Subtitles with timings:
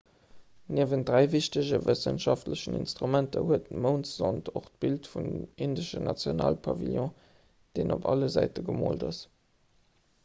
[0.77, 5.29] niewent dräi wichtege wëssenschaftlechen instrumenter hat d'moundsond och d'bild vum
[5.67, 7.15] indeschen nationalpavillon
[7.79, 9.25] deen op alle säite gemoolt ass